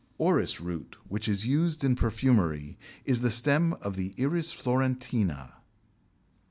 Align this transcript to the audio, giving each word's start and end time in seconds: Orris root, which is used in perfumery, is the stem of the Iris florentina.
Orris 0.17 0.59
root, 0.59 0.97
which 1.09 1.27
is 1.27 1.45
used 1.45 1.83
in 1.83 1.95
perfumery, 1.95 2.75
is 3.05 3.19
the 3.21 3.29
stem 3.29 3.73
of 3.81 3.95
the 3.97 4.15
Iris 4.19 4.51
florentina. 4.51 5.53